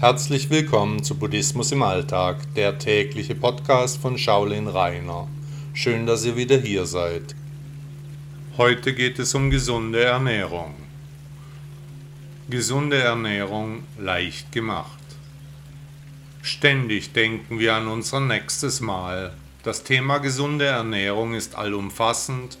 Herzlich 0.00 0.48
willkommen 0.48 1.02
zu 1.02 1.16
Buddhismus 1.16 1.72
im 1.72 1.82
Alltag, 1.82 2.54
der 2.54 2.78
tägliche 2.78 3.34
Podcast 3.34 4.00
von 4.00 4.16
Shaolin 4.16 4.68
Rainer. 4.68 5.26
Schön, 5.74 6.06
dass 6.06 6.24
ihr 6.24 6.36
wieder 6.36 6.56
hier 6.56 6.86
seid. 6.86 7.34
Heute 8.56 8.94
geht 8.94 9.18
es 9.18 9.34
um 9.34 9.50
gesunde 9.50 10.04
Ernährung. 10.04 10.76
Gesunde 12.48 12.98
Ernährung 12.98 13.82
leicht 13.98 14.52
gemacht. 14.52 15.02
Ständig 16.42 17.12
denken 17.12 17.58
wir 17.58 17.74
an 17.74 17.88
unser 17.88 18.20
nächstes 18.20 18.80
Mal. 18.80 19.34
Das 19.64 19.82
Thema 19.82 20.18
gesunde 20.18 20.66
Ernährung 20.66 21.34
ist 21.34 21.56
allumfassend. 21.56 22.56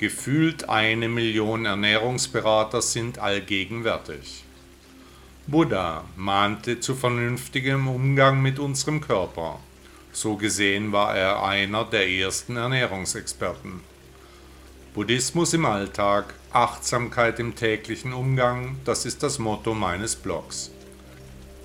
Gefühlt 0.00 0.68
eine 0.68 1.08
Million 1.08 1.64
Ernährungsberater 1.64 2.82
sind 2.82 3.20
allgegenwärtig. 3.20 4.42
Buddha 5.48 6.04
mahnte 6.16 6.78
zu 6.78 6.94
vernünftigem 6.94 7.88
Umgang 7.88 8.40
mit 8.40 8.60
unserem 8.60 9.00
Körper. 9.00 9.58
So 10.12 10.36
gesehen 10.36 10.92
war 10.92 11.16
er 11.16 11.42
einer 11.42 11.84
der 11.84 12.08
ersten 12.08 12.56
Ernährungsexperten. 12.56 13.80
Buddhismus 14.94 15.52
im 15.52 15.64
Alltag, 15.66 16.34
Achtsamkeit 16.52 17.40
im 17.40 17.56
täglichen 17.56 18.12
Umgang, 18.12 18.76
das 18.84 19.04
ist 19.04 19.24
das 19.24 19.40
Motto 19.40 19.74
meines 19.74 20.14
Blogs. 20.14 20.70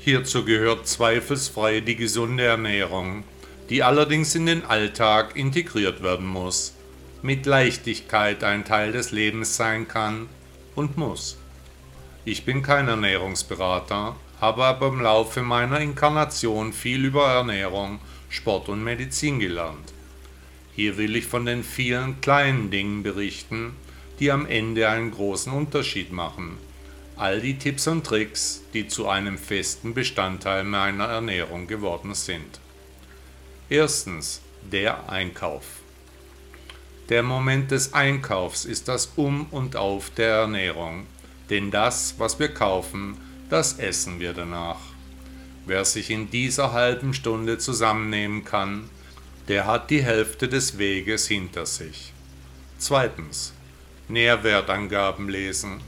Hierzu 0.00 0.44
gehört 0.44 0.86
zweifelsfrei 0.86 1.80
die 1.80 1.96
gesunde 1.96 2.44
Ernährung, 2.44 3.24
die 3.70 3.82
allerdings 3.82 4.34
in 4.34 4.44
den 4.44 4.66
Alltag 4.66 5.34
integriert 5.34 6.02
werden 6.02 6.26
muss, 6.26 6.74
mit 7.22 7.46
Leichtigkeit 7.46 8.44
ein 8.44 8.66
Teil 8.66 8.92
des 8.92 9.12
Lebens 9.12 9.56
sein 9.56 9.88
kann 9.88 10.28
und 10.74 10.98
muss. 10.98 11.38
Ich 12.24 12.44
bin 12.44 12.62
kein 12.62 12.86
Ernährungsberater, 12.86 14.14
habe 14.40 14.64
aber 14.64 14.86
im 14.86 15.00
Laufe 15.00 15.42
meiner 15.42 15.80
Inkarnation 15.80 16.72
viel 16.72 17.04
über 17.04 17.26
Ernährung, 17.26 17.98
Sport 18.28 18.68
und 18.68 18.84
Medizin 18.84 19.40
gelernt. 19.40 19.92
Hier 20.72 20.98
will 20.98 21.16
ich 21.16 21.26
von 21.26 21.46
den 21.46 21.64
vielen 21.64 22.20
kleinen 22.20 22.70
Dingen 22.70 23.02
berichten, 23.02 23.74
die 24.20 24.30
am 24.30 24.46
Ende 24.46 24.88
einen 24.88 25.10
großen 25.10 25.52
Unterschied 25.52 26.12
machen. 26.12 26.58
All 27.16 27.40
die 27.40 27.58
Tipps 27.58 27.88
und 27.88 28.06
Tricks, 28.06 28.62
die 28.72 28.86
zu 28.86 29.08
einem 29.08 29.36
festen 29.36 29.92
Bestandteil 29.92 30.62
meiner 30.62 31.06
Ernährung 31.06 31.66
geworden 31.66 32.14
sind. 32.14 32.60
Erstens 33.68 34.42
der 34.62 35.10
Einkauf. 35.10 35.64
Der 37.08 37.24
Moment 37.24 37.72
des 37.72 37.94
Einkaufs 37.94 38.64
ist 38.64 38.86
das 38.86 39.12
Um 39.16 39.46
und 39.50 39.74
Auf 39.74 40.10
der 40.10 40.34
Ernährung 40.34 41.06
denn 41.50 41.70
das, 41.70 42.14
was 42.18 42.38
wir 42.38 42.48
kaufen, 42.48 43.16
das 43.50 43.78
essen 43.78 44.20
wir 44.20 44.32
danach. 44.32 44.80
Wer 45.66 45.84
sich 45.84 46.10
in 46.10 46.30
dieser 46.30 46.72
halben 46.72 47.14
Stunde 47.14 47.58
zusammennehmen 47.58 48.44
kann, 48.44 48.88
der 49.48 49.66
hat 49.66 49.90
die 49.90 50.02
Hälfte 50.02 50.48
des 50.48 50.78
Weges 50.78 51.28
hinter 51.28 51.66
sich. 51.66 52.12
Zweitens. 52.78 53.52
Nährwertangaben 54.08 55.28
lesen. 55.28 55.80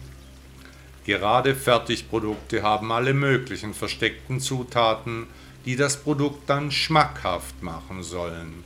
Gerade 1.05 1.55
Fertigprodukte 1.55 2.63
haben 2.63 2.93
alle 2.93 3.13
möglichen 3.13 3.75
versteckten 3.75 4.41
Zutaten, 4.41 5.27
die 5.67 5.77
das 5.77 6.03
Produkt 6.03 6.49
dann 6.49 6.71
schmackhaft 6.71 7.63
machen 7.63 8.03
sollen. 8.03 8.65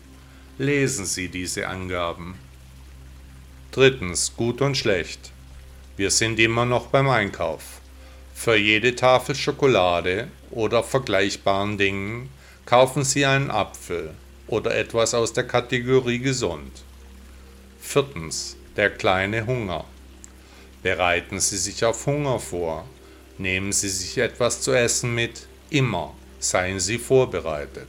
Lesen 0.59 1.07
Sie 1.07 1.29
diese 1.29 1.69
Angaben. 1.69 2.35
Drittens. 3.71 4.35
Gut 4.37 4.61
und 4.61 4.77
schlecht. 4.77 5.33
Wir 5.99 6.13
sind 6.13 6.39
immer 6.39 6.65
noch 6.65 6.87
beim 6.87 7.09
Einkauf. 7.09 7.81
Für 8.33 8.55
jede 8.55 8.95
Tafel 8.95 9.35
Schokolade 9.35 10.29
oder 10.53 10.85
vergleichbaren 10.85 11.77
Dingen 11.77 12.31
kaufen 12.67 13.03
Sie 13.03 13.27
einen 13.27 13.51
Apfel 13.51 14.15
oder 14.47 14.77
etwas 14.77 15.13
aus 15.13 15.33
der 15.33 15.43
Kategorie 15.43 16.21
gesund. 16.21 16.71
Viertens. 17.81 18.55
Der 18.77 18.91
kleine 18.91 19.45
Hunger. 19.45 19.87
Bereiten 20.85 21.41
Sie 21.41 21.57
sich 21.57 21.85
auf 21.85 22.07
Hunger 22.07 22.39
vor. 22.39 22.87
Nehmen 23.37 23.73
Sie 23.73 23.89
sich 23.89 24.19
etwas 24.19 24.61
zu 24.61 24.73
essen 24.73 25.17
mit. 25.17 25.49
Immer 25.69 26.15
seien 26.39 26.79
Sie 26.79 26.99
vorbereitet. 26.99 27.89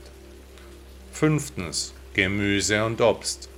Fünftens. 1.12 1.94
Gemüse 2.14 2.84
und 2.84 3.00
Obst. 3.00 3.48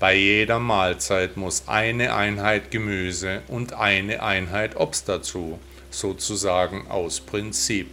Bei 0.00 0.14
jeder 0.14 0.60
Mahlzeit 0.60 1.36
muss 1.36 1.64
eine 1.66 2.14
Einheit 2.14 2.70
Gemüse 2.70 3.42
und 3.48 3.72
eine 3.72 4.22
Einheit 4.22 4.76
Obst 4.76 5.08
dazu, 5.08 5.58
sozusagen 5.90 6.86
aus 6.88 7.20
Prinzip. 7.20 7.88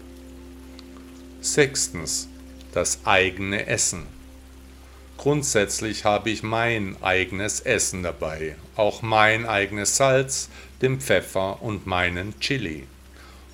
Sechstens. 1.42 2.30
Das 2.74 3.00
eigene 3.06 3.68
Essen. 3.68 4.06
Grundsätzlich 5.18 6.04
habe 6.04 6.30
ich 6.30 6.44
mein 6.44 6.98
eigenes 7.02 7.62
Essen 7.62 8.04
dabei, 8.04 8.58
auch 8.76 9.02
mein 9.02 9.46
eigenes 9.46 9.96
Salz, 9.96 10.50
den 10.82 11.00
Pfeffer 11.00 11.62
und 11.62 11.88
meinen 11.88 12.38
Chili. 12.42 12.86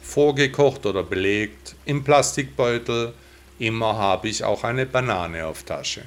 Vorgekocht 0.01 0.87
oder 0.87 1.03
belegt, 1.03 1.75
im 1.85 2.03
Plastikbeutel, 2.03 3.13
immer 3.59 3.95
habe 3.95 4.27
ich 4.27 4.43
auch 4.43 4.63
eine 4.63 4.87
Banane 4.87 5.45
auf 5.45 5.61
Tasche. 5.63 6.01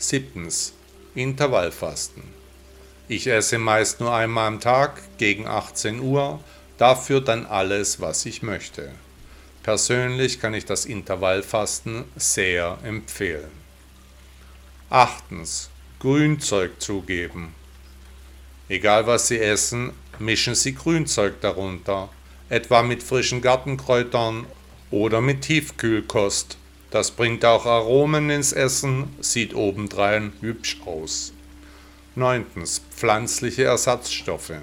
Siebtens. 0.00 0.72
Intervallfasten. 1.14 2.22
Ich 3.06 3.26
esse 3.26 3.58
meist 3.58 4.00
nur 4.00 4.14
einmal 4.14 4.46
am 4.46 4.58
Tag 4.58 5.02
gegen 5.18 5.46
18 5.46 6.00
Uhr, 6.00 6.40
dafür 6.78 7.20
dann 7.20 7.44
alles, 7.44 8.00
was 8.00 8.24
ich 8.24 8.42
möchte. 8.42 8.92
Persönlich 9.62 10.40
kann 10.40 10.54
ich 10.54 10.64
das 10.64 10.86
Intervallfasten 10.86 12.04
sehr 12.16 12.78
empfehlen. 12.82 13.50
Achtens. 14.88 15.68
Grünzeug 15.98 16.80
zugeben. 16.80 17.54
Egal 18.70 19.06
was 19.06 19.28
Sie 19.28 19.38
essen, 19.38 19.92
mischen 20.18 20.54
Sie 20.54 20.74
Grünzeug 20.74 21.42
darunter, 21.42 22.08
etwa 22.48 22.82
mit 22.82 23.02
frischen 23.02 23.42
Gartenkräutern 23.42 24.46
oder 24.90 25.20
mit 25.20 25.42
Tiefkühlkost 25.42 26.56
das 26.90 27.12
bringt 27.12 27.44
auch 27.44 27.66
Aromen 27.66 28.30
ins 28.30 28.52
Essen, 28.52 29.14
sieht 29.20 29.54
obendrein 29.54 30.32
hübsch 30.40 30.78
aus. 30.84 31.32
9. 32.16 32.44
Pflanzliche 32.90 33.64
Ersatzstoffe. 33.64 34.54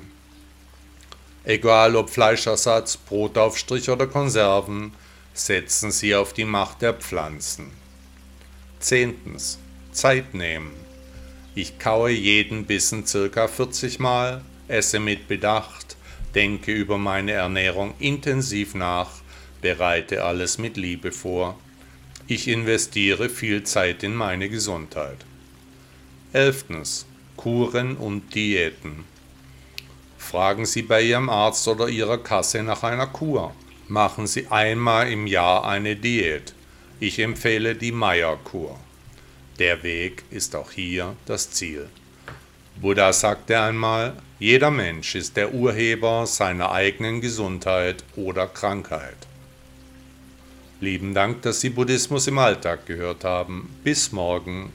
Egal 1.46 1.96
ob 1.96 2.10
Fleischersatz, 2.10 2.98
Brotaufstrich 2.98 3.90
oder 3.90 4.08
Konserven, 4.08 4.94
setzen 5.34 5.92
Sie 5.92 6.14
auf 6.14 6.34
die 6.34 6.44
Macht 6.44 6.82
der 6.82 6.94
Pflanzen. 6.94 7.72
10. 8.80 9.16
Zeit 9.94 10.34
nehmen. 10.34 10.74
Ich 11.56 11.80
kaue 11.80 12.12
jeden 12.12 12.66
Bissen 12.66 13.08
circa 13.08 13.48
40 13.48 14.00
Mal, 14.00 14.42
esse 14.68 15.00
mit 15.00 15.30
Bedacht, 15.30 15.96
denke 16.36 16.74
über 16.74 16.98
meine 16.98 17.32
Ernährung 17.32 17.94
intensiv 18.00 18.76
nach, 18.76 19.09
bereite 19.62 20.26
alles 20.26 20.58
mit 20.58 20.76
Liebe 20.76 21.14
vor 21.14 21.58
ich 22.30 22.50
investiere 22.50 23.30
viel 23.30 23.64
Zeit 23.64 24.04
in 24.04 24.14
meine 24.14 24.50
Gesundheit. 24.50 25.18
11. 26.34 27.06
Kuren 27.38 27.96
und 27.96 28.36
Diäten. 28.36 29.06
Fragen 30.18 30.66
Sie 30.66 30.82
bei 30.82 31.04
Ihrem 31.04 31.30
Arzt 31.30 31.66
oder 31.70 31.88
Ihrer 31.88 32.18
Kasse 32.18 32.64
nach 32.64 32.84
einer 32.84 33.08
Kur. 33.08 33.56
Machen 33.88 34.28
Sie 34.28 34.48
einmal 34.48 35.10
im 35.10 35.26
Jahr 35.26 35.66
eine 35.66 35.96
Diät. 35.96 36.54
Ich 37.00 37.20
empfehle 37.20 37.76
die 37.76 37.94
Meyer-Kur. 37.94 38.78
Der 39.59 39.84
Weg 39.84 40.26
ist 40.30 40.54
auch 40.54 40.72
hier 40.72 41.16
das 41.26 41.52
Ziel. 41.52 41.88
Buddha 42.76 43.14
sagte 43.14 43.58
einmal, 43.62 44.18
jeder 44.38 44.70
Mensch 44.70 45.16
ist 45.16 45.38
der 45.38 45.53
Urheber 45.53 46.28
seiner 46.28 46.72
eigenen 46.73 47.22
Gesundheit 47.22 48.03
oder 48.18 48.47
Krankheit. 48.47 49.16
Lieben 50.79 51.16
Dank, 51.16 51.41
dass 51.41 51.59
Sie 51.59 51.72
Buddhismus 51.72 52.28
im 52.28 52.38
Alltag 52.38 52.85
gehört 52.85 53.24
haben. 53.24 53.70
Bis 53.84 54.12
morgen. 54.12 54.72